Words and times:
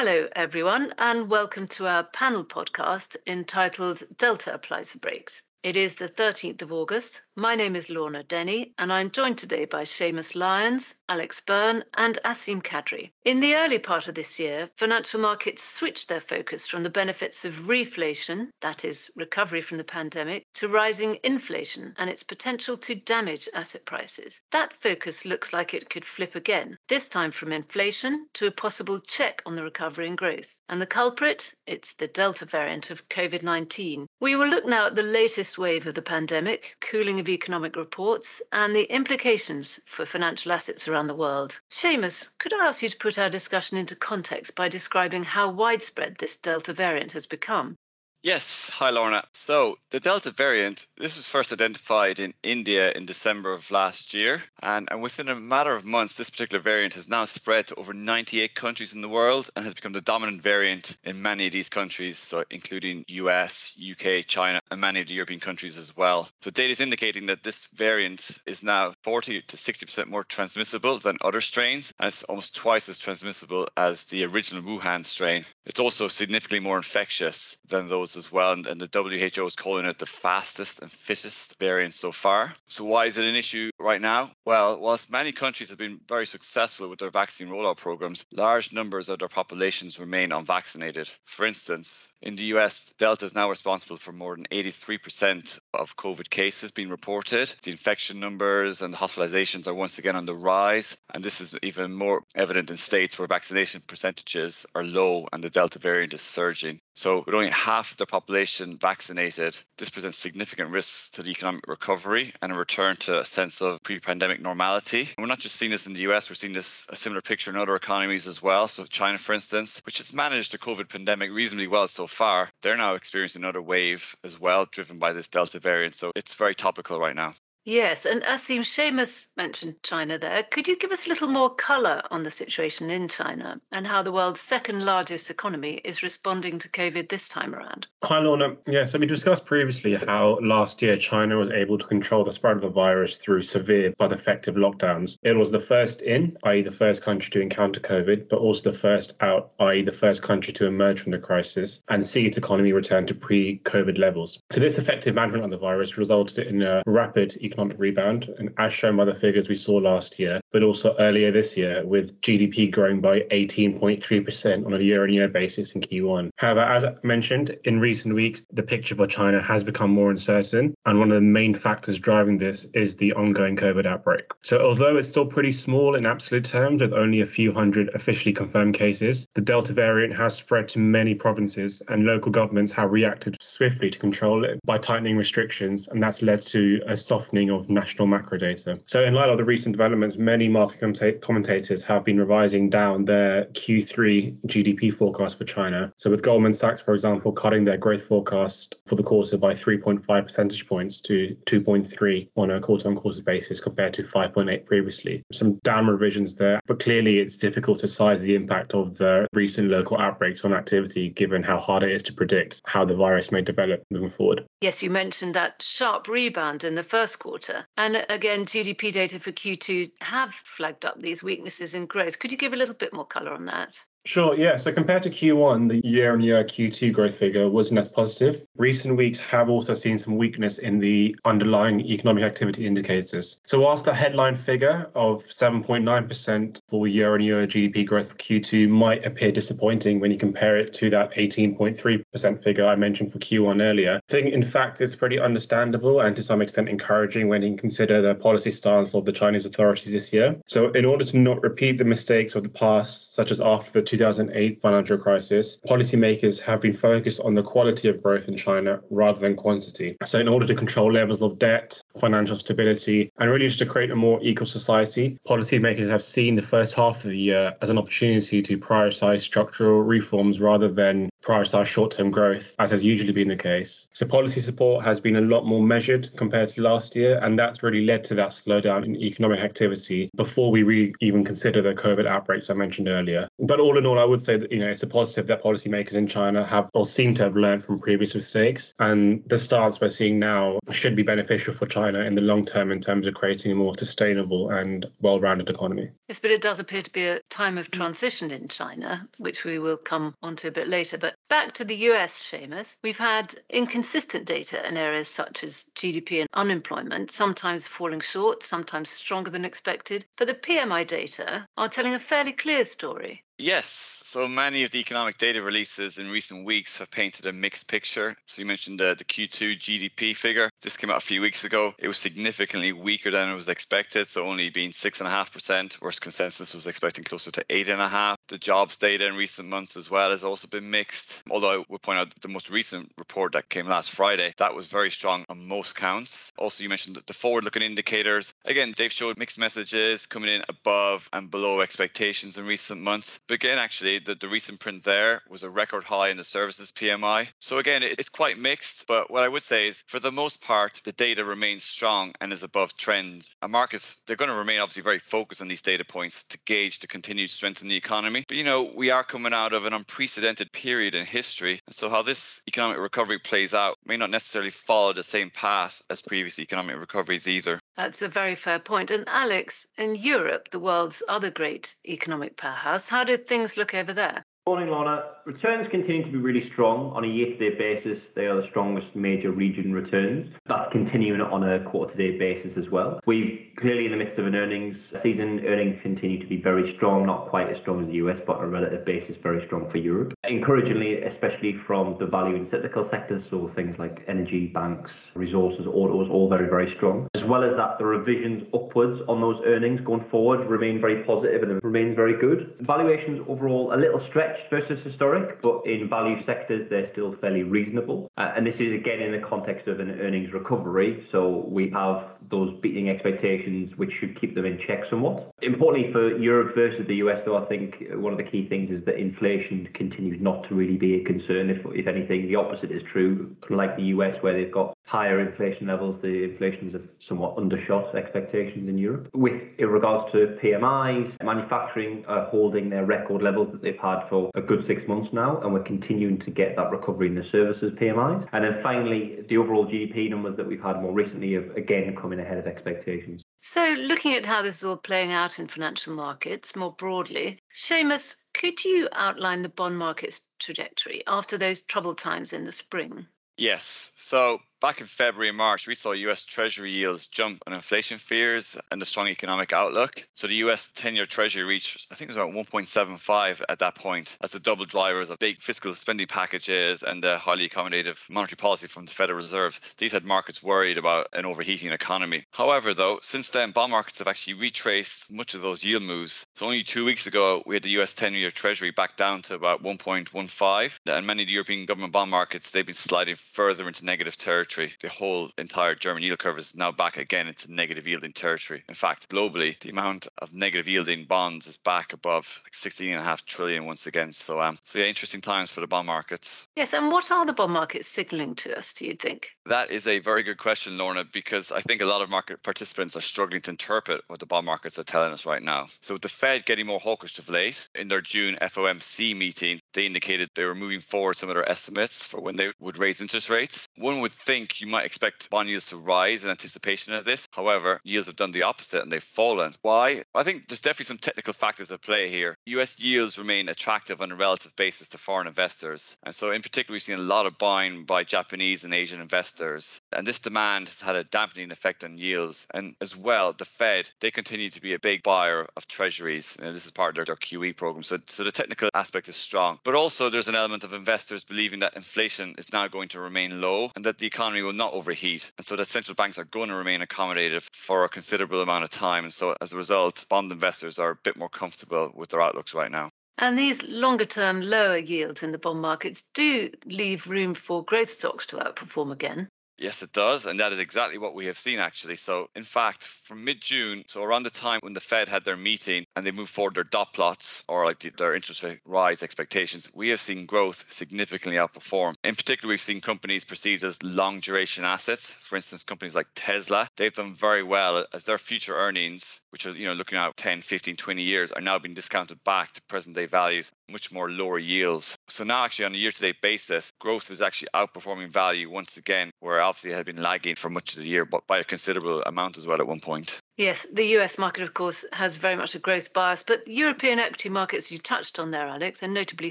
Hello, 0.00 0.28
everyone, 0.36 0.94
and 0.96 1.28
welcome 1.28 1.66
to 1.66 1.88
our 1.88 2.04
panel 2.04 2.44
podcast 2.44 3.16
entitled 3.26 4.04
Delta 4.16 4.54
Applies 4.54 4.92
the 4.92 4.98
Brakes. 4.98 5.42
It 5.64 5.76
is 5.76 5.96
the 5.96 6.08
13th 6.08 6.62
of 6.62 6.72
August. 6.72 7.20
My 7.34 7.56
name 7.56 7.74
is 7.74 7.90
Lorna 7.90 8.22
Denny, 8.22 8.74
and 8.78 8.92
I'm 8.92 9.10
joined 9.10 9.38
today 9.38 9.64
by 9.64 9.82
Seamus 9.82 10.36
Lyons, 10.36 10.94
Alex 11.08 11.40
Byrne, 11.40 11.84
and 11.94 12.16
Asim 12.24 12.62
Kadri. 12.62 13.10
In 13.24 13.40
the 13.40 13.56
early 13.56 13.80
part 13.80 14.06
of 14.06 14.14
this 14.14 14.38
year, 14.38 14.70
financial 14.76 15.20
markets 15.20 15.64
switched 15.64 16.08
their 16.08 16.20
focus 16.20 16.68
from 16.68 16.84
the 16.84 16.90
benefits 16.90 17.44
of 17.44 17.66
reflation, 17.66 18.50
that 18.60 18.84
is, 18.84 19.10
recovery 19.16 19.60
from 19.60 19.78
the 19.78 19.84
pandemic, 19.84 20.46
to 20.54 20.68
rising 20.68 21.18
inflation 21.24 21.92
and 21.98 22.08
its 22.08 22.22
potential 22.22 22.76
to 22.76 22.94
damage 22.94 23.48
asset 23.52 23.84
prices. 23.84 24.40
That 24.52 24.80
focus 24.80 25.24
looks 25.24 25.52
like 25.52 25.74
it 25.74 25.90
could 25.90 26.04
flip 26.04 26.36
again, 26.36 26.78
this 26.88 27.08
time 27.08 27.32
from 27.32 27.52
inflation 27.52 28.28
to 28.34 28.46
a 28.46 28.52
possible 28.52 29.00
check 29.00 29.42
on 29.44 29.56
the 29.56 29.64
recovery 29.64 30.06
and 30.06 30.16
growth. 30.16 30.56
And 30.68 30.80
the 30.80 30.86
culprit? 30.86 31.54
It's 31.66 31.94
the 31.94 32.06
Delta 32.06 32.44
variant 32.44 32.90
of 32.90 33.08
COVID 33.08 33.42
19. 33.42 34.06
We 34.20 34.34
will 34.34 34.48
look 34.48 34.66
now 34.66 34.86
at 34.86 34.96
the 34.96 35.02
latest 35.04 35.58
wave 35.58 35.86
of 35.86 35.94
the 35.94 36.02
pandemic, 36.02 36.76
cooling 36.80 37.20
of 37.20 37.28
economic 37.28 37.76
reports, 37.76 38.42
and 38.50 38.74
the 38.74 38.82
implications 38.92 39.78
for 39.86 40.04
financial 40.04 40.50
assets 40.50 40.88
around 40.88 41.06
the 41.06 41.14
world. 41.14 41.60
Seamus, 41.70 42.28
could 42.38 42.52
I 42.52 42.66
ask 42.66 42.82
you 42.82 42.88
to 42.88 42.96
put 42.96 43.16
our 43.16 43.30
discussion 43.30 43.76
into 43.76 43.94
context 43.94 44.56
by 44.56 44.68
describing 44.68 45.22
how 45.22 45.50
widespread 45.50 46.16
this 46.18 46.36
Delta 46.36 46.72
variant 46.72 47.12
has 47.12 47.26
become? 47.26 47.76
Yes, 48.24 48.68
hi 48.72 48.90
Lorna. 48.90 49.22
So 49.32 49.78
the 49.92 50.00
Delta 50.00 50.32
variant, 50.32 50.86
this 50.96 51.14
was 51.14 51.28
first 51.28 51.52
identified 51.52 52.18
in 52.18 52.34
India 52.42 52.90
in 52.90 53.06
December 53.06 53.52
of 53.52 53.70
last 53.70 54.12
year, 54.12 54.42
and, 54.60 54.88
and 54.90 55.00
within 55.00 55.28
a 55.28 55.36
matter 55.36 55.76
of 55.76 55.84
months, 55.84 56.14
this 56.14 56.28
particular 56.28 56.60
variant 56.60 56.94
has 56.94 57.06
now 57.06 57.26
spread 57.26 57.68
to 57.68 57.76
over 57.76 57.94
98 57.94 58.56
countries 58.56 58.92
in 58.92 59.02
the 59.02 59.08
world 59.08 59.50
and 59.54 59.64
has 59.64 59.72
become 59.72 59.92
the 59.92 60.00
dominant 60.00 60.42
variant 60.42 60.96
in 61.04 61.22
many 61.22 61.46
of 61.46 61.52
these 61.52 61.68
countries, 61.68 62.18
so 62.18 62.42
including 62.50 63.04
US, 63.06 63.72
UK, 63.78 64.26
China, 64.26 64.60
and 64.72 64.80
many 64.80 65.00
of 65.00 65.06
the 65.06 65.14
European 65.14 65.38
countries 65.38 65.78
as 65.78 65.96
well. 65.96 66.28
So 66.42 66.50
data 66.50 66.72
is 66.72 66.80
indicating 66.80 67.26
that 67.26 67.44
this 67.44 67.68
variant 67.72 68.28
is 68.46 68.64
now 68.64 68.94
40 69.04 69.42
to 69.42 69.56
60% 69.56 70.08
more 70.08 70.24
transmissible 70.24 70.98
than 70.98 71.18
other 71.20 71.40
strains, 71.40 71.92
and 72.00 72.08
it's 72.08 72.24
almost 72.24 72.56
twice 72.56 72.88
as 72.88 72.98
transmissible 72.98 73.68
as 73.76 74.06
the 74.06 74.24
original 74.24 74.64
Wuhan 74.64 75.06
strain. 75.06 75.44
It's 75.66 75.78
also 75.78 76.08
significantly 76.08 76.58
more 76.58 76.78
infectious 76.78 77.56
than 77.68 77.86
those 77.86 78.07
as 78.16 78.32
well, 78.32 78.52
and, 78.52 78.66
and, 78.66 78.80
the 78.80 78.88
WHO 78.92 79.46
is 79.46 79.56
calling 79.56 79.86
it 79.86 79.98
the 79.98 80.06
fastest 80.06 80.80
and 80.80 80.90
fittest 80.90 81.58
variant 81.58 81.94
so 81.94 82.12
far. 82.12 82.54
So, 82.66 82.84
why 82.84 83.06
is 83.06 83.18
it 83.18 83.24
an 83.24 83.36
issue 83.36 83.70
right 83.78 84.00
now? 84.00 84.30
Well, 84.44 84.78
whilst 84.78 85.10
many 85.10 85.32
countries 85.32 85.68
have 85.68 85.78
been 85.78 86.00
very 86.08 86.26
successful 86.26 86.88
with 86.88 86.98
their 86.98 87.10
vaccine 87.10 87.48
rollout 87.48 87.76
programs, 87.76 88.24
large 88.32 88.72
numbers 88.72 89.08
of 89.08 89.18
their 89.18 89.28
populations 89.28 89.98
remain 89.98 90.32
unvaccinated. 90.32 91.10
For 91.24 91.46
instance, 91.46 92.08
in 92.20 92.34
the 92.34 92.46
US, 92.56 92.92
Delta 92.98 93.26
is 93.26 93.34
now 93.34 93.48
responsible 93.48 93.96
for 93.96 94.10
more 94.10 94.34
than 94.34 94.46
83% 94.50 95.58
of 95.74 95.96
COVID 95.96 96.30
cases 96.30 96.72
being 96.72 96.88
reported. 96.88 97.54
The 97.62 97.70
infection 97.70 98.18
numbers 98.18 98.82
and 98.82 98.92
hospitalizations 98.92 99.68
are 99.68 99.74
once 99.74 99.98
again 99.98 100.16
on 100.16 100.26
the 100.26 100.34
rise, 100.34 100.96
and 101.14 101.22
this 101.22 101.40
is 101.40 101.54
even 101.62 101.92
more 101.92 102.24
evident 102.34 102.70
in 102.70 102.76
states 102.76 103.18
where 103.18 103.28
vaccination 103.28 103.82
percentages 103.86 104.66
are 104.74 104.82
low 104.82 105.28
and 105.32 105.44
the 105.44 105.50
Delta 105.50 105.78
variant 105.78 106.14
is 106.14 106.20
surging. 106.20 106.80
So, 106.98 107.22
with 107.24 107.34
only 107.36 107.50
half 107.50 107.92
of 107.92 107.96
the 107.96 108.06
population 108.06 108.76
vaccinated, 108.76 109.56
this 109.76 109.88
presents 109.88 110.18
significant 110.18 110.72
risks 110.72 111.08
to 111.10 111.22
the 111.22 111.30
economic 111.30 111.68
recovery 111.68 112.34
and 112.42 112.50
a 112.50 112.56
return 112.56 112.96
to 112.96 113.20
a 113.20 113.24
sense 113.24 113.62
of 113.62 113.80
pre 113.84 114.00
pandemic 114.00 114.40
normality. 114.40 115.02
And 115.02 115.18
we're 115.18 115.28
not 115.28 115.38
just 115.38 115.54
seeing 115.54 115.70
this 115.70 115.86
in 115.86 115.92
the 115.92 116.00
US, 116.10 116.28
we're 116.28 116.34
seeing 116.34 116.54
this 116.54 116.86
a 116.88 116.96
similar 116.96 117.22
picture 117.22 117.52
in 117.52 117.56
other 117.56 117.76
economies 117.76 118.26
as 118.26 118.42
well. 118.42 118.66
So, 118.66 118.84
China, 118.84 119.16
for 119.16 119.32
instance, 119.32 119.80
which 119.86 119.98
has 119.98 120.12
managed 120.12 120.50
the 120.50 120.58
COVID 120.58 120.88
pandemic 120.88 121.30
reasonably 121.30 121.68
well 121.68 121.86
so 121.86 122.08
far, 122.08 122.50
they're 122.62 122.76
now 122.76 122.94
experiencing 122.94 123.44
another 123.44 123.62
wave 123.62 124.16
as 124.24 124.40
well, 124.40 124.66
driven 124.68 124.98
by 124.98 125.12
this 125.12 125.28
Delta 125.28 125.60
variant. 125.60 125.94
So, 125.94 126.10
it's 126.16 126.34
very 126.34 126.56
topical 126.56 126.98
right 126.98 127.14
now. 127.14 127.32
Yes, 127.68 128.06
and 128.06 128.22
Asim 128.22 128.60
Seamus 128.60 129.26
mentioned 129.36 129.74
China 129.82 130.18
there. 130.18 130.42
Could 130.42 130.66
you 130.68 130.78
give 130.78 130.90
us 130.90 131.04
a 131.04 131.10
little 131.10 131.28
more 131.28 131.54
colour 131.54 132.00
on 132.10 132.22
the 132.22 132.30
situation 132.30 132.88
in 132.88 133.08
China 133.08 133.60
and 133.72 133.86
how 133.86 134.02
the 134.02 134.10
world's 134.10 134.40
second 134.40 134.86
largest 134.86 135.28
economy 135.28 135.82
is 135.84 136.02
responding 136.02 136.58
to 136.60 136.68
COVID 136.70 137.10
this 137.10 137.28
time 137.28 137.54
around? 137.54 137.86
Hi, 138.04 138.20
Lorna. 138.20 138.56
Yeah, 138.66 138.86
so 138.86 138.98
we 138.98 139.04
discussed 139.04 139.44
previously 139.44 139.96
how 139.96 140.38
last 140.40 140.80
year 140.80 140.96
China 140.96 141.36
was 141.36 141.50
able 141.50 141.76
to 141.76 141.84
control 141.84 142.24
the 142.24 142.32
spread 142.32 142.56
of 142.56 142.62
the 142.62 142.70
virus 142.70 143.18
through 143.18 143.42
severe 143.42 143.92
but 143.98 144.12
effective 144.12 144.54
lockdowns. 144.54 145.18
It 145.22 145.36
was 145.36 145.50
the 145.50 145.60
first 145.60 146.00
in, 146.00 146.38
i.e., 146.44 146.62
the 146.62 146.72
first 146.72 147.02
country 147.02 147.30
to 147.32 147.40
encounter 147.42 147.80
COVID, 147.80 148.30
but 148.30 148.38
also 148.38 148.70
the 148.70 148.78
first 148.78 149.12
out, 149.20 149.50
i.e., 149.60 149.82
the 149.82 149.92
first 149.92 150.22
country 150.22 150.54
to 150.54 150.64
emerge 150.64 151.02
from 151.02 151.12
the 151.12 151.18
crisis 151.18 151.82
and 151.90 152.06
see 152.06 152.24
its 152.24 152.38
economy 152.38 152.72
return 152.72 153.06
to 153.08 153.14
pre 153.14 153.58
COVID 153.64 153.98
levels. 153.98 154.38
So, 154.52 154.58
this 154.58 154.78
effective 154.78 155.14
management 155.14 155.44
of 155.44 155.50
the 155.50 155.58
virus 155.58 155.98
resulted 155.98 156.46
in 156.46 156.62
a 156.62 156.82
rapid 156.86 157.36
economic 157.42 157.57
economic 157.58 157.78
rebound, 157.80 158.32
and 158.38 158.50
as 158.58 158.72
shown 158.72 158.96
by 158.96 159.04
the 159.04 159.14
figures 159.14 159.48
we 159.48 159.56
saw 159.56 159.74
last 159.74 160.18
year, 160.18 160.40
but 160.52 160.62
also 160.62 160.94
earlier 161.00 161.32
this 161.32 161.56
year, 161.56 161.84
with 161.84 162.18
GDP 162.20 162.70
growing 162.70 163.00
by 163.00 163.20
18.3% 163.32 164.64
on 164.64 164.74
a 164.74 164.78
year 164.78 165.02
on 165.02 165.12
year 165.12 165.28
basis 165.28 165.72
in 165.72 165.80
Q1. 165.80 166.30
However, 166.36 166.60
as 166.60 166.84
mentioned, 167.02 167.56
in 167.64 167.80
recent 167.80 168.14
weeks, 168.14 168.42
the 168.52 168.62
picture 168.62 168.94
for 168.94 169.08
China 169.08 169.42
has 169.42 169.64
become 169.64 169.90
more 169.90 170.10
uncertain, 170.10 170.72
and 170.86 171.00
one 171.00 171.10
of 171.10 171.16
the 171.16 171.20
main 171.20 171.54
factors 171.54 171.98
driving 171.98 172.38
this 172.38 172.64
is 172.74 172.94
the 172.96 173.12
ongoing 173.14 173.56
COVID 173.56 173.86
outbreak. 173.86 174.24
So, 174.42 174.60
although 174.60 174.96
it's 174.96 175.08
still 175.08 175.26
pretty 175.26 175.52
small 175.52 175.96
in 175.96 176.06
absolute 176.06 176.44
terms, 176.44 176.80
with 176.80 176.92
only 176.92 177.22
a 177.22 177.26
few 177.26 177.52
hundred 177.52 177.90
officially 177.94 178.32
confirmed 178.32 178.74
cases, 178.74 179.26
the 179.34 179.40
Delta 179.40 179.72
variant 179.72 180.14
has 180.14 180.34
spread 180.34 180.68
to 180.68 180.78
many 180.78 181.14
provinces, 181.14 181.82
and 181.88 182.04
local 182.04 182.30
governments 182.30 182.70
have 182.72 182.92
reacted 182.92 183.36
swiftly 183.40 183.90
to 183.90 183.98
control 183.98 184.44
it 184.44 184.60
by 184.64 184.78
tightening 184.78 185.16
restrictions, 185.16 185.88
and 185.88 186.00
that's 186.00 186.22
led 186.22 186.40
to 186.42 186.80
a 186.86 186.96
softening 186.96 187.47
of 187.50 187.68
national 187.68 188.06
macro 188.06 188.38
data. 188.38 188.78
So, 188.86 189.04
in 189.04 189.14
light 189.14 189.30
of 189.30 189.38
the 189.38 189.44
recent 189.44 189.74
developments, 189.74 190.16
many 190.16 190.48
market 190.48 190.80
commentators 191.20 191.82
have 191.82 192.04
been 192.04 192.18
revising 192.18 192.70
down 192.70 193.04
their 193.04 193.44
Q3 193.46 194.36
GDP 194.46 194.94
forecast 194.94 195.38
for 195.38 195.44
China. 195.44 195.92
So, 195.96 196.10
with 196.10 196.22
Goldman 196.22 196.54
Sachs, 196.54 196.80
for 196.80 196.94
example, 196.94 197.32
cutting 197.32 197.64
their 197.64 197.76
growth 197.76 198.02
forecast 198.02 198.76
for 198.86 198.96
the 198.96 199.02
quarter 199.02 199.36
by 199.36 199.54
3.5 199.54 200.24
percentage 200.24 200.66
points 200.66 201.00
to 201.02 201.36
2.3 201.46 202.28
on 202.36 202.50
a 202.50 202.60
quarter 202.60 202.88
on 202.88 202.96
quarter 202.96 203.22
basis 203.22 203.60
compared 203.60 203.94
to 203.94 204.02
5.8 204.02 204.66
previously. 204.66 205.22
Some 205.32 205.58
downward 205.64 205.94
revisions 205.94 206.34
there, 206.34 206.60
but 206.66 206.80
clearly 206.80 207.18
it's 207.18 207.36
difficult 207.36 207.78
to 207.80 207.88
size 207.88 208.20
the 208.22 208.34
impact 208.34 208.74
of 208.74 208.96
the 208.96 209.26
recent 209.32 209.68
local 209.68 209.98
outbreaks 209.98 210.44
on 210.44 210.52
activity 210.52 211.10
given 211.10 211.42
how 211.42 211.58
hard 211.58 211.82
it 211.82 211.92
is 211.92 212.02
to 212.04 212.12
predict 212.12 212.62
how 212.66 212.84
the 212.84 212.94
virus 212.94 213.30
may 213.30 213.42
develop 213.42 213.82
moving 213.90 214.10
forward. 214.10 214.44
Yes, 214.60 214.82
you 214.82 214.90
mentioned 214.90 215.34
that 215.34 215.62
sharp 215.62 216.08
rebound 216.08 216.64
in 216.64 216.74
the 216.74 216.82
first 216.82 217.18
quarter 217.18 217.27
quarter. 217.28 217.66
And 217.76 218.06
again, 218.08 218.46
GDP 218.46 218.90
data 218.92 219.20
for 219.20 219.32
Q2 219.32 219.90
have 220.00 220.30
flagged 220.56 220.86
up 220.86 221.00
these 221.00 221.22
weaknesses 221.22 221.74
in 221.74 221.84
growth. 221.84 222.18
Could 222.18 222.32
you 222.32 222.38
give 222.38 222.54
a 222.54 222.56
little 222.56 222.74
bit 222.74 222.94
more 222.94 223.04
colour 223.04 223.32
on 223.32 223.44
that? 223.46 223.76
Sure, 224.06 224.34
yeah. 224.34 224.56
So 224.56 224.72
compared 224.72 225.02
to 225.02 225.10
Q1, 225.10 225.68
the 225.68 225.86
year 225.86 226.14
on 226.14 226.22
year 226.22 226.42
Q2 226.42 226.94
growth 226.94 227.16
figure 227.16 227.50
wasn't 227.50 227.80
as 227.80 227.88
positive. 227.88 228.46
Recent 228.56 228.96
weeks 228.96 229.18
have 229.18 229.50
also 229.50 229.74
seen 229.74 229.98
some 229.98 230.16
weakness 230.16 230.56
in 230.56 230.78
the 230.78 231.14
underlying 231.26 231.80
economic 231.82 232.24
activity 232.24 232.66
indicators. 232.66 233.36
So, 233.44 233.60
whilst 233.60 233.84
the 233.84 233.92
headline 233.92 234.36
figure 234.36 234.90
of 234.94 235.24
7.9% 235.26 236.60
for 236.68 236.86
year 236.86 237.14
on 237.14 237.20
year 237.20 237.46
GDP 237.46 237.86
growth 237.86 238.08
for 238.08 238.16
Q2 238.16 238.68
might 238.68 239.04
appear 239.04 239.32
disappointing 239.32 240.00
when 240.00 240.10
you 240.10 240.18
compare 240.18 240.56
it 240.58 240.72
to 240.74 240.90
that 240.90 241.12
18.3% 241.14 242.44
figure 242.44 242.66
I 242.66 242.76
mentioned 242.76 243.12
for 243.12 243.18
Q1 243.18 243.62
earlier, 243.62 244.00
I 244.08 244.12
think 244.12 244.32
in 244.32 244.42
fact 244.42 244.80
it's 244.80 244.94
pretty 244.94 245.18
understandable 245.18 246.00
and 246.00 246.14
to 246.16 246.22
some 246.22 246.42
extent 246.42 246.68
encouraging 246.68 247.28
when 247.28 247.42
you 247.42 247.56
consider 247.56 248.02
the 248.02 248.14
policy 248.14 248.50
stance 248.50 248.94
of 248.94 249.04
the 249.04 249.12
Chinese 249.12 249.46
authorities 249.46 249.88
this 249.88 250.12
year. 250.12 250.36
So, 250.46 250.70
in 250.72 250.84
order 250.84 251.04
to 251.04 251.18
not 251.18 251.42
repeat 251.42 251.78
the 251.78 251.84
mistakes 251.84 252.34
of 252.34 252.42
the 252.42 252.48
past, 252.48 253.14
such 253.14 253.30
as 253.30 253.40
after 253.40 253.72
the 253.72 253.82
2008 253.82 254.60
financial 254.60 254.98
crisis, 254.98 255.58
policymakers 255.68 256.38
have 256.40 256.60
been 256.60 256.74
focused 256.74 257.20
on 257.20 257.34
the 257.34 257.42
quality 257.42 257.88
of 257.88 258.02
growth 258.02 258.28
in 258.28 258.36
China 258.36 258.80
rather 258.90 259.20
than 259.20 259.36
quantity. 259.36 259.96
So, 260.04 260.18
in 260.18 260.28
order 260.28 260.46
to 260.46 260.54
control 260.54 260.92
levels 260.92 261.22
of 261.22 261.38
debt, 261.38 261.80
financial 262.00 262.36
stability, 262.36 263.10
and 263.18 263.30
really 263.30 263.46
just 263.46 263.58
to 263.58 263.66
create 263.66 263.90
a 263.90 263.96
more 263.96 264.18
equal 264.22 264.46
society, 264.46 265.18
policymakers 265.28 265.88
have 265.88 266.02
seen 266.02 266.34
the 266.34 266.42
first 266.42 266.74
half 266.74 267.04
of 267.04 267.10
the 267.10 267.18
year 267.18 267.54
as 267.62 267.70
an 267.70 267.78
opportunity 267.78 268.42
to 268.42 268.58
prioritize 268.58 269.20
structural 269.22 269.82
reforms 269.82 270.40
rather 270.40 270.68
than 270.68 271.08
prioritize 271.22 271.66
short 271.66 271.90
term 271.90 272.10
growth, 272.10 272.54
as 272.58 272.70
has 272.70 272.84
usually 272.84 273.12
been 273.12 273.28
the 273.28 273.36
case. 273.36 273.88
So, 273.92 274.06
policy 274.06 274.40
support 274.40 274.84
has 274.84 275.00
been 275.00 275.16
a 275.16 275.20
lot 275.20 275.44
more 275.44 275.62
measured 275.62 276.10
compared 276.16 276.50
to 276.50 276.62
last 276.62 276.94
year, 276.94 277.18
and 277.22 277.38
that's 277.38 277.62
really 277.62 277.84
led 277.84 278.04
to 278.04 278.14
that 278.16 278.30
slowdown 278.30 278.84
in 278.84 278.96
economic 278.96 279.40
activity 279.40 280.10
before 280.14 280.50
we 280.50 280.62
re- 280.62 280.94
even 281.00 281.24
consider 281.24 281.62
the 281.62 281.74
COVID 281.74 282.06
outbreaks 282.06 282.50
I 282.50 282.54
mentioned 282.54 282.88
earlier. 282.88 283.28
But 283.40 283.60
all 283.60 283.78
in 283.78 283.86
all, 283.86 283.98
I 283.98 284.04
would 284.04 284.24
say 284.24 284.36
that 284.36 284.50
you 284.52 284.58
know 284.58 284.68
it's 284.68 284.82
a 284.82 284.86
positive 284.86 285.26
that 285.28 285.42
policymakers 285.42 285.94
in 285.94 286.06
China 286.06 286.46
have 286.46 286.70
or 286.74 286.86
seem 286.86 287.14
to 287.14 287.24
have 287.24 287.36
learned 287.36 287.64
from 287.64 287.78
previous 287.78 288.14
mistakes, 288.14 288.72
and 288.78 289.22
the 289.26 289.38
stance 289.38 289.80
we're 289.80 289.88
seeing 289.88 290.18
now 290.18 290.58
should 290.70 290.96
be 290.96 291.02
beneficial 291.02 291.52
for 291.52 291.66
China 291.66 291.77
China 291.78 292.00
in 292.00 292.14
the 292.16 292.20
long 292.20 292.44
term 292.44 292.72
in 292.72 292.80
terms 292.80 293.06
of 293.06 293.14
creating 293.14 293.52
a 293.52 293.54
more 293.54 293.76
sustainable 293.76 294.50
and 294.50 294.86
well 295.00 295.20
rounded 295.20 295.48
economy. 295.48 295.88
Yes, 296.08 296.18
but 296.18 296.32
it 296.32 296.42
does 296.42 296.58
appear 296.58 296.82
to 296.82 296.90
be 296.90 297.06
a 297.06 297.20
time 297.30 297.56
of 297.56 297.70
transition 297.70 298.32
in 298.32 298.48
China, 298.48 299.08
which 299.18 299.44
we 299.44 299.60
will 299.60 299.76
come 299.76 300.14
onto 300.20 300.48
a 300.48 300.50
bit 300.50 300.66
later. 300.68 300.98
But 300.98 301.14
back 301.28 301.54
to 301.54 301.64
the 301.64 301.76
US, 301.90 302.14
Seamus, 302.14 302.76
we've 302.82 302.98
had 302.98 303.40
inconsistent 303.48 304.24
data 304.24 304.66
in 304.66 304.76
areas 304.76 305.08
such 305.08 305.44
as 305.44 305.64
GDP 305.76 306.20
and 306.20 306.28
unemployment, 306.34 307.12
sometimes 307.12 307.68
falling 307.68 308.00
short, 308.00 308.42
sometimes 308.42 308.90
stronger 308.90 309.30
than 309.30 309.44
expected. 309.44 310.04
But 310.16 310.26
the 310.26 310.34
PMI 310.34 310.84
data 310.84 311.46
are 311.56 311.68
telling 311.68 311.94
a 311.94 312.00
fairly 312.00 312.32
clear 312.32 312.64
story. 312.64 313.22
Yes. 313.38 313.98
So 314.10 314.26
many 314.26 314.64
of 314.64 314.70
the 314.70 314.78
economic 314.78 315.18
data 315.18 315.42
releases 315.42 315.98
in 315.98 316.10
recent 316.10 316.46
weeks 316.46 316.78
have 316.78 316.90
painted 316.90 317.26
a 317.26 317.32
mixed 317.32 317.66
picture. 317.66 318.16
So 318.24 318.40
you 318.40 318.46
mentioned 318.46 318.80
the, 318.80 318.94
the 318.96 319.04
Q2 319.04 319.58
GDP 319.58 320.16
figure. 320.16 320.48
This 320.62 320.78
came 320.78 320.88
out 320.88 320.96
a 320.96 321.00
few 321.04 321.20
weeks 321.20 321.44
ago. 321.44 321.74
It 321.78 321.88
was 321.88 321.98
significantly 321.98 322.72
weaker 322.72 323.10
than 323.10 323.28
it 323.28 323.34
was 323.34 323.50
expected. 323.50 324.08
So 324.08 324.24
only 324.24 324.48
being 324.48 324.70
6.5%, 324.70 325.74
whereas 325.74 325.98
consensus 325.98 326.54
was 326.54 326.66
expecting 326.66 327.04
closer 327.04 327.30
to 327.30 327.44
8.5. 327.50 328.16
The 328.28 328.38
jobs 328.38 328.78
data 328.78 329.04
in 329.04 329.14
recent 329.14 329.46
months 329.46 329.76
as 329.76 329.90
well 329.90 330.10
has 330.10 330.24
also 330.24 330.48
been 330.48 330.70
mixed. 330.70 331.20
Although 331.30 331.60
I 331.60 331.64
would 331.68 331.82
point 331.82 331.98
out 331.98 332.14
the 332.22 332.28
most 332.28 332.48
recent 332.48 332.90
report 332.98 333.32
that 333.32 333.50
came 333.50 333.68
last 333.68 333.90
Friday, 333.90 334.32
that 334.38 334.54
was 334.54 334.68
very 334.68 334.90
strong 334.90 335.26
on 335.28 335.46
most 335.46 335.74
counts. 335.74 336.32
Also, 336.38 336.62
you 336.62 336.70
mentioned 336.70 336.96
that 336.96 337.06
the 337.06 337.12
forward 337.12 337.44
looking 337.44 337.60
indicators, 337.60 338.32
again, 338.46 338.72
they've 338.78 338.90
showed 338.90 339.18
mixed 339.18 339.38
messages 339.38 340.06
coming 340.06 340.30
in 340.30 340.42
above 340.48 341.10
and 341.12 341.30
below 341.30 341.60
expectations 341.60 342.38
in 342.38 342.46
recent 342.46 342.80
months. 342.80 343.20
Again, 343.30 343.58
actually, 343.58 343.98
the, 343.98 344.14
the 344.14 344.28
recent 344.28 344.58
print 344.58 344.84
there 344.84 345.22
was 345.28 345.42
a 345.42 345.50
record 345.50 345.84
high 345.84 346.08
in 346.08 346.16
the 346.16 346.24
services 346.24 346.72
PMI. 346.72 347.28
So 347.40 347.58
again, 347.58 347.82
it's 347.82 348.08
quite 348.08 348.38
mixed, 348.38 348.86
but 348.86 349.10
what 349.10 349.22
I 349.22 349.28
would 349.28 349.42
say 349.42 349.68
is 349.68 349.82
for 349.86 350.00
the 350.00 350.12
most 350.12 350.40
part, 350.40 350.80
the 350.84 350.92
data 350.92 351.24
remains 351.24 351.62
strong 351.62 352.12
and 352.20 352.32
is 352.32 352.42
above 352.42 352.76
trend. 352.76 353.28
And 353.42 353.52
markets, 353.52 353.96
they're 354.06 354.16
going 354.16 354.30
to 354.30 354.36
remain 354.36 354.60
obviously 354.60 354.82
very 354.82 354.98
focused 354.98 355.40
on 355.40 355.48
these 355.48 355.62
data 355.62 355.84
points 355.84 356.24
to 356.30 356.38
gauge 356.46 356.78
the 356.78 356.86
continued 356.86 357.30
strength 357.30 357.62
in 357.62 357.68
the 357.68 357.76
economy. 357.76 358.24
But 358.26 358.36
you 358.36 358.44
know, 358.44 358.72
we 358.74 358.90
are 358.90 359.04
coming 359.04 359.34
out 359.34 359.52
of 359.52 359.66
an 359.66 359.72
unprecedented 359.72 360.52
period 360.52 360.94
in 360.94 361.04
history. 361.04 361.60
So 361.70 361.90
how 361.90 362.02
this 362.02 362.40
economic 362.48 362.78
recovery 362.78 363.18
plays 363.18 363.54
out 363.54 363.76
may 363.84 363.96
not 363.96 364.10
necessarily 364.10 364.50
follow 364.50 364.92
the 364.92 365.02
same 365.02 365.30
path 365.30 365.82
as 365.90 366.00
previous 366.00 366.38
economic 366.38 366.78
recoveries 366.78 367.28
either. 367.28 367.60
That's 367.78 368.02
a 368.02 368.08
very 368.08 368.34
fair 368.34 368.58
point. 368.58 368.90
And 368.90 369.04
Alex, 369.08 369.66
in 369.76 369.94
Europe, 369.94 370.50
the 370.50 370.58
world's 370.58 371.00
other 371.08 371.30
great 371.30 371.76
economic 371.86 372.36
powerhouse, 372.36 372.88
how 372.88 373.04
did 373.04 373.28
things 373.28 373.56
look 373.56 373.72
over 373.72 373.94
there? 373.94 374.24
Morning, 374.48 374.70
Lorna. 374.70 375.04
Returns 375.26 375.68
continue 375.68 376.02
to 376.02 376.10
be 376.10 376.16
really 376.16 376.40
strong 376.40 376.90
on 376.92 377.04
a 377.04 377.06
year-to-date 377.06 377.58
basis. 377.58 378.08
They 378.08 378.28
are 378.28 378.34
the 378.34 378.42
strongest 378.42 378.96
major 378.96 379.30
region 379.30 379.74
returns. 379.74 380.30
That's 380.46 380.66
continuing 380.66 381.20
on 381.20 381.42
a 381.42 381.60
quarter-to-date 381.60 382.18
basis 382.18 382.56
as 382.56 382.70
well. 382.70 382.98
We've 383.04 383.50
clearly 383.56 383.84
in 383.84 383.90
the 383.90 383.98
midst 383.98 384.18
of 384.18 384.26
an 384.26 384.34
earnings 384.34 384.98
season. 384.98 385.44
Earnings 385.46 385.82
continue 385.82 386.18
to 386.18 386.26
be 386.26 386.38
very 386.38 386.66
strong, 386.66 387.04
not 387.04 387.26
quite 387.26 387.50
as 387.50 387.58
strong 387.58 387.82
as 387.82 387.88
the 387.88 387.96
US, 387.96 388.22
but 388.22 388.38
on 388.38 388.44
a 388.44 388.48
relative 388.48 388.86
basis, 388.86 389.18
very 389.18 389.42
strong 389.42 389.68
for 389.68 389.76
Europe. 389.76 390.14
Encouragingly, 390.24 391.02
especially 391.02 391.52
from 391.52 391.98
the 391.98 392.06
value 392.06 392.34
and 392.34 392.48
cyclical 392.48 392.82
sectors, 392.82 393.26
so 393.26 393.46
things 393.48 393.78
like 393.78 394.02
energy, 394.08 394.46
banks, 394.46 395.12
resources, 395.14 395.66
autos, 395.66 396.08
all 396.08 396.26
very, 396.30 396.48
very 396.48 396.66
strong. 396.66 397.06
As 397.14 397.24
well 397.24 397.44
as 397.44 397.54
that, 397.56 397.76
the 397.76 397.84
revisions 397.84 398.44
upwards 398.54 399.02
on 399.02 399.20
those 399.20 399.42
earnings 399.42 399.82
going 399.82 400.00
forward 400.00 400.46
remain 400.46 400.78
very 400.78 401.02
positive 401.02 401.42
and 401.42 401.62
remains 401.62 401.94
very 401.94 402.16
good. 402.16 402.56
Valuations 402.60 403.20
overall 403.28 403.74
a 403.74 403.76
little 403.76 403.98
stretched 403.98 404.37
stretched 404.38 404.50
versus 404.50 404.82
historic, 404.82 405.42
but 405.42 405.66
in 405.66 405.88
value 405.88 406.18
sectors, 406.18 406.66
they're 406.66 406.86
still 406.86 407.12
fairly 407.12 407.42
reasonable. 407.42 408.10
Uh, 408.16 408.32
and 408.34 408.46
this 408.46 408.60
is 408.60 408.72
again 408.72 409.00
in 409.00 409.12
the 409.12 409.18
context 409.18 409.68
of 409.68 409.80
an 409.80 410.00
earnings 410.00 410.32
recovery. 410.32 411.02
So 411.02 411.44
we 411.48 411.68
have 411.70 412.14
those 412.28 412.52
beating 412.52 412.88
expectations, 412.88 413.76
which 413.76 413.92
should 413.92 414.14
keep 414.14 414.34
them 414.34 414.44
in 414.44 414.58
check 414.58 414.84
somewhat. 414.84 415.30
Importantly 415.42 415.92
for 415.92 416.16
Europe 416.16 416.54
versus 416.54 416.86
the 416.86 416.96
US, 416.96 417.24
though, 417.24 417.36
I 417.36 417.44
think 417.44 417.86
one 417.94 418.12
of 418.12 418.18
the 418.18 418.24
key 418.24 418.44
things 418.44 418.70
is 418.70 418.84
that 418.84 418.96
inflation 418.98 419.66
continues 419.72 420.20
not 420.20 420.44
to 420.44 420.54
really 420.54 420.76
be 420.76 421.00
a 421.00 421.04
concern. 421.04 421.50
If, 421.50 421.64
if 421.66 421.86
anything, 421.86 422.26
the 422.26 422.36
opposite 422.36 422.70
is 422.70 422.82
true. 422.82 423.34
Like 423.48 423.76
the 423.76 423.84
US, 423.94 424.22
where 424.22 424.32
they've 424.32 424.50
got 424.50 424.76
higher 424.84 425.20
inflation 425.20 425.66
levels, 425.66 426.00
the 426.00 426.24
inflations 426.24 426.72
have 426.72 426.88
somewhat 426.98 427.36
undershot 427.36 427.94
expectations 427.94 428.68
in 428.68 428.78
Europe. 428.78 429.08
With 429.14 429.48
in 429.58 429.68
regards 429.68 430.06
to 430.12 430.38
PMIs, 430.40 431.22
manufacturing 431.22 432.04
are 432.06 432.24
holding 432.24 432.70
their 432.70 432.84
record 432.84 433.22
levels 433.22 433.50
that 433.52 433.62
they've 433.62 433.76
had 433.76 434.08
for 434.08 434.27
a 434.34 434.42
good 434.42 434.62
six 434.62 434.88
months 434.88 435.12
now, 435.12 435.40
and 435.40 435.52
we're 435.52 435.62
continuing 435.62 436.18
to 436.18 436.30
get 436.30 436.56
that 436.56 436.70
recovery 436.70 437.08
in 437.08 437.14
the 437.14 437.22
services 437.22 437.72
PMIs. 437.72 438.28
And 438.32 438.44
then 438.44 438.52
finally, 438.52 439.22
the 439.28 439.36
overall 439.36 439.66
GDP 439.66 440.10
numbers 440.10 440.36
that 440.36 440.46
we've 440.46 440.62
had 440.62 440.80
more 440.82 440.92
recently 440.92 441.34
have 441.34 441.56
again 441.56 441.94
coming 441.94 442.20
ahead 442.20 442.38
of 442.38 442.46
expectations. 442.46 443.22
So, 443.42 443.64
looking 443.78 444.14
at 444.14 444.24
how 444.24 444.42
this 444.42 444.58
is 444.58 444.64
all 444.64 444.76
playing 444.76 445.12
out 445.12 445.38
in 445.38 445.48
financial 445.48 445.94
markets 445.94 446.56
more 446.56 446.72
broadly, 446.72 447.40
Seamus, 447.54 448.16
could 448.34 448.64
you 448.64 448.88
outline 448.92 449.42
the 449.42 449.48
bond 449.48 449.78
market's 449.78 450.20
trajectory 450.38 451.02
after 451.06 451.38
those 451.38 451.62
troubled 451.62 451.98
times 451.98 452.32
in 452.32 452.44
the 452.44 452.52
spring? 452.52 453.06
Yes. 453.36 453.90
So 453.96 454.40
back 454.60 454.80
in 454.80 454.86
February 454.86 455.28
and 455.28 455.38
March, 455.38 455.66
we 455.66 455.74
saw 455.74 455.92
US 455.92 456.24
Treasury 456.24 456.72
yields 456.72 457.06
jump 457.06 457.42
on 457.46 457.52
inflation 457.52 457.98
fears 457.98 458.56
and 458.70 458.80
the 458.80 458.86
strong 458.86 459.08
economic 459.08 459.52
outlook. 459.52 460.06
So 460.14 460.26
the 460.26 460.34
US 460.36 460.70
10 460.74 460.96
year 460.96 461.06
Treasury 461.06 461.44
reached, 461.44 461.86
I 461.90 461.94
think 461.94 462.10
it 462.10 462.16
was 462.16 462.16
about 462.16 462.34
1.75 462.34 463.42
at 463.48 463.60
that 463.60 463.74
point, 463.76 464.16
as 464.20 464.32
the 464.32 464.40
double 464.40 464.64
drivers 464.64 465.10
of 465.10 465.18
big 465.18 465.40
fiscal 465.40 465.74
spending 465.74 466.06
packages 466.06 466.82
and 466.82 467.02
the 467.02 467.18
highly 467.18 467.48
accommodative 467.48 467.98
monetary 468.10 468.36
policy 468.36 468.66
from 468.66 468.84
the 468.84 468.92
Federal 468.92 469.16
Reserve. 469.16 469.58
These 469.78 469.92
had 469.92 470.04
markets 470.04 470.42
worried 470.42 470.78
about 470.78 471.08
an 471.12 471.24
overheating 471.26 471.72
economy. 471.72 472.24
However, 472.32 472.74
though, 472.74 472.98
since 473.02 473.28
then, 473.28 473.52
bond 473.52 473.70
markets 473.70 473.98
have 473.98 474.08
actually 474.08 474.34
retraced 474.34 475.10
much 475.10 475.34
of 475.34 475.42
those 475.42 475.64
yield 475.64 475.82
moves. 475.82 476.24
So 476.34 476.46
only 476.46 476.64
two 476.64 476.84
weeks 476.84 477.06
ago, 477.06 477.42
we 477.46 477.54
had 477.54 477.62
the 477.62 477.78
US 477.80 477.94
10 477.94 478.14
year 478.14 478.30
Treasury 478.30 478.72
back 478.72 478.96
down 478.96 479.22
to 479.22 479.34
about 479.34 479.62
1.15. 479.62 480.72
And 480.86 481.06
many 481.06 481.22
of 481.22 481.28
the 481.28 481.34
European 481.34 481.66
government 481.66 481.92
bond 481.92 482.10
markets, 482.10 482.50
they've 482.50 482.66
been 482.66 482.74
sliding 482.74 483.16
further 483.16 483.68
into 483.68 483.84
negative 483.84 484.16
territory. 484.48 484.74
The 484.80 484.88
whole 484.88 485.30
entire 485.38 485.74
German 485.74 486.02
yield 486.02 486.18
curve 486.18 486.38
is 486.38 486.54
now 486.54 486.72
back 486.72 486.96
again 486.96 487.28
into 487.28 487.52
negative 487.52 487.86
yielding 487.86 488.12
territory. 488.12 488.64
In 488.68 488.74
fact, 488.74 489.08
globally, 489.08 489.58
the 489.60 489.70
amount 489.70 490.08
of 490.18 490.32
negative 490.32 490.68
yielding 490.68 491.04
bonds 491.06 491.46
is 491.46 491.56
back 491.56 491.92
above 491.92 492.40
like 492.44 492.52
16.5 492.52 493.24
trillion 493.24 493.66
once 493.66 493.86
again. 493.86 494.12
So, 494.12 494.40
um, 494.40 494.58
so 494.62 494.78
yeah, 494.78 494.86
interesting 494.86 495.20
times 495.20 495.50
for 495.50 495.60
the 495.60 495.66
bond 495.66 495.86
markets. 495.86 496.46
Yes, 496.56 496.72
and 496.72 496.90
what 496.90 497.10
are 497.10 497.26
the 497.26 497.32
bond 497.32 497.52
markets 497.52 497.88
signaling 497.88 498.34
to 498.36 498.58
us, 498.58 498.72
do 498.72 498.86
you 498.86 498.94
think? 498.94 499.28
That 499.46 499.70
is 499.70 499.86
a 499.86 499.98
very 499.98 500.22
good 500.22 500.38
question, 500.38 500.78
Lorna, 500.78 501.04
because 501.12 501.52
I 501.52 501.60
think 501.60 501.82
a 501.82 501.86
lot 501.86 502.02
of 502.02 502.10
market 502.10 502.42
participants 502.42 502.96
are 502.96 503.00
struggling 503.00 503.42
to 503.42 503.50
interpret 503.50 504.02
what 504.08 504.20
the 504.20 504.26
bond 504.26 504.46
markets 504.46 504.78
are 504.78 504.84
telling 504.84 505.12
us 505.12 505.26
right 505.26 505.42
now. 505.42 505.66
So, 505.82 505.94
with 505.94 506.02
the 506.02 506.08
Fed 506.08 506.44
getting 506.44 506.66
more 506.66 506.80
hawkish 506.80 507.18
of 507.18 507.28
late, 507.28 507.68
in 507.74 507.88
their 507.88 508.00
June 508.00 508.36
FOMC 508.40 509.16
meeting, 509.16 509.60
they 509.74 509.86
indicated 509.86 510.30
they 510.34 510.44
were 510.44 510.54
moving 510.54 510.80
forward 510.80 511.16
some 511.16 511.28
of 511.28 511.34
their 511.34 511.48
estimates 511.48 512.06
for 512.06 512.20
when 512.20 512.36
they 512.36 512.50
would 512.60 512.78
raise 512.78 513.00
interest 513.00 513.30
rates. 513.30 513.68
One 513.76 514.00
would 514.00 514.12
think 514.12 514.37
you 514.60 514.66
might 514.66 514.86
expect 514.86 515.30
bond 515.30 515.48
yields 515.48 515.66
to 515.68 515.76
rise 515.76 516.24
in 516.24 516.30
anticipation 516.30 516.92
of 516.92 517.04
this. 517.04 517.26
However, 517.32 517.80
yields 517.84 518.06
have 518.06 518.16
done 518.16 518.32
the 518.32 518.42
opposite 518.42 518.82
and 518.82 518.90
they've 518.92 519.02
fallen. 519.02 519.54
Why? 519.62 520.04
I 520.14 520.22
think 520.22 520.48
there's 520.48 520.60
definitely 520.60 520.86
some 520.86 520.98
technical 520.98 521.32
factors 521.32 521.70
at 521.70 521.82
play 521.82 522.08
here. 522.08 522.36
US 522.46 522.78
yields 522.78 523.18
remain 523.18 523.48
attractive 523.48 524.00
on 524.00 524.12
a 524.12 524.16
relative 524.16 524.54
basis 524.56 524.88
to 524.88 524.98
foreign 524.98 525.26
investors. 525.26 525.96
And 526.02 526.14
so, 526.14 526.30
in 526.30 526.42
particular, 526.42 526.74
we've 526.74 526.82
seen 526.82 526.98
a 526.98 527.02
lot 527.02 527.26
of 527.26 527.38
buying 527.38 527.84
by 527.84 528.04
Japanese 528.04 528.64
and 528.64 528.74
Asian 528.74 529.00
investors. 529.00 529.80
And 529.92 530.06
this 530.06 530.18
demand 530.18 530.68
has 530.68 530.80
had 530.80 530.96
a 530.96 531.04
dampening 531.04 531.50
effect 531.50 531.84
on 531.84 531.98
yields. 531.98 532.46
And 532.52 532.74
as 532.80 532.96
well, 532.96 533.32
the 533.32 533.44
Fed, 533.44 533.88
they 534.00 534.10
continue 534.10 534.50
to 534.50 534.60
be 534.60 534.74
a 534.74 534.78
big 534.78 535.02
buyer 535.02 535.46
of 535.56 535.66
treasuries. 535.66 536.36
And 536.38 536.54
this 536.54 536.64
is 536.64 536.70
part 536.70 536.90
of 536.90 536.96
their, 536.96 537.04
their 537.04 537.16
QE 537.16 537.56
program. 537.56 537.82
So, 537.82 537.98
so 538.06 538.24
the 538.24 538.32
technical 538.32 538.68
aspect 538.74 539.08
is 539.08 539.16
strong. 539.16 539.58
But 539.64 539.74
also, 539.74 540.10
there's 540.10 540.28
an 540.28 540.34
element 540.34 540.64
of 540.64 540.72
investors 540.72 541.24
believing 541.24 541.60
that 541.60 541.76
inflation 541.76 542.34
is 542.38 542.52
now 542.52 542.68
going 542.68 542.88
to 542.88 543.00
remain 543.00 543.40
low 543.40 543.70
and 543.74 543.84
that 543.84 543.98
the 543.98 544.06
economy 544.06 544.27
will 544.34 544.52
not 544.52 544.72
overheat. 544.72 545.30
And 545.38 545.46
so 545.46 545.56
that 545.56 545.66
central 545.66 545.94
banks 545.94 546.18
are 546.18 546.24
going 546.24 546.48
to 546.48 546.54
remain 546.54 546.80
accommodative 546.80 547.44
for 547.52 547.84
a 547.84 547.88
considerable 547.88 548.42
amount 548.42 548.64
of 548.64 548.70
time. 548.70 549.04
And 549.04 549.12
so 549.12 549.34
as 549.40 549.52
a 549.52 549.56
result, 549.56 550.04
bond 550.08 550.30
investors 550.32 550.78
are 550.78 550.90
a 550.90 550.96
bit 550.96 551.16
more 551.16 551.28
comfortable 551.28 551.90
with 551.94 552.10
their 552.10 552.20
outlooks 552.20 552.54
right 552.54 552.70
now. 552.70 552.90
And 553.18 553.36
these 553.36 553.62
longer 553.64 554.04
term 554.04 554.40
lower 554.40 554.78
yields 554.78 555.22
in 555.22 555.32
the 555.32 555.38
bond 555.38 555.60
markets 555.60 556.04
do 556.14 556.50
leave 556.64 557.06
room 557.06 557.34
for 557.34 557.64
growth 557.64 557.90
stocks 557.90 558.26
to 558.26 558.36
outperform 558.36 558.92
again. 558.92 559.28
Yes, 559.58 559.82
it 559.82 559.92
does. 559.92 560.26
And 560.26 560.38
that 560.38 560.52
is 560.52 560.60
exactly 560.60 560.98
what 560.98 561.16
we 561.16 561.26
have 561.26 561.36
seen, 561.36 561.58
actually. 561.58 561.96
So, 561.96 562.28
in 562.36 562.44
fact, 562.44 562.88
from 563.04 563.24
mid 563.24 563.40
June, 563.40 563.82
so 563.88 564.04
around 564.04 564.22
the 564.22 564.30
time 564.30 564.60
when 564.62 564.72
the 564.72 564.80
Fed 564.80 565.08
had 565.08 565.24
their 565.24 565.36
meeting 565.36 565.84
and 565.98 566.06
they 566.06 566.12
move 566.12 566.28
forward 566.30 566.54
their 566.54 566.62
dot 566.62 566.92
plots 566.92 567.42
or 567.48 567.66
like 567.66 567.80
the, 567.80 567.90
their 567.90 568.14
interest 568.14 568.44
rate 568.44 568.60
rise 568.64 569.02
expectations, 569.02 569.68
we 569.74 569.88
have 569.88 570.00
seen 570.00 570.26
growth 570.26 570.64
significantly 570.68 571.36
outperform. 571.36 571.94
In 572.04 572.14
particular, 572.14 572.52
we've 572.52 572.60
seen 572.60 572.80
companies 572.80 573.24
perceived 573.24 573.64
as 573.64 573.82
long 573.82 574.20
duration 574.20 574.64
assets. 574.64 575.10
For 575.20 575.34
instance, 575.34 575.64
companies 575.64 575.96
like 575.96 576.06
Tesla, 576.14 576.68
they've 576.76 576.92
done 576.92 577.14
very 577.14 577.42
well 577.42 577.84
as 577.92 578.04
their 578.04 578.16
future 578.16 578.54
earnings, 578.54 579.20
which 579.30 579.44
are 579.44 579.50
you 579.50 579.66
know 579.66 579.72
looking 579.72 579.98
out 579.98 580.16
10, 580.16 580.40
15, 580.40 580.76
20 580.76 581.02
years, 581.02 581.32
are 581.32 581.40
now 581.40 581.58
being 581.58 581.74
discounted 581.74 582.22
back 582.22 582.52
to 582.52 582.62
present 582.68 582.94
day 582.94 583.06
values, 583.06 583.50
much 583.68 583.90
more 583.90 584.08
lower 584.08 584.38
yields. 584.38 584.96
So 585.08 585.24
now 585.24 585.44
actually 585.44 585.64
on 585.64 585.74
a 585.74 585.78
year 585.78 585.90
to 585.90 586.00
date 586.00 586.22
basis, 586.22 586.70
growth 586.78 587.10
is 587.10 587.20
actually 587.20 587.48
outperforming 587.54 588.10
value 588.12 588.48
once 588.48 588.76
again, 588.76 589.10
where 589.18 589.40
obviously 589.40 589.72
it 589.72 589.76
had 589.76 589.86
been 589.86 590.00
lagging 590.00 590.36
for 590.36 590.48
much 590.48 590.76
of 590.76 590.82
the 590.82 590.88
year, 590.88 591.04
but 591.04 591.26
by 591.26 591.38
a 591.38 591.44
considerable 591.44 592.02
amount 592.04 592.38
as 592.38 592.46
well 592.46 592.60
at 592.60 592.66
one 592.68 592.80
point. 592.80 593.18
Yes, 593.38 593.64
the 593.72 593.84
US 593.98 594.18
market, 594.18 594.42
of 594.42 594.52
course, 594.52 594.84
has 594.92 595.14
very 595.14 595.36
much 595.36 595.54
a 595.54 595.60
growth 595.60 595.92
bias, 595.92 596.24
but 596.24 596.48
European 596.48 596.98
equity 596.98 597.28
markets 597.28 597.70
you 597.70 597.78
touched 597.78 598.18
on 598.18 598.32
there, 598.32 598.48
Alex, 598.48 598.82
are 598.82 598.88
notably 598.88 599.30